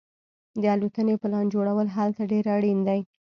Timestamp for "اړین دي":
2.55-2.99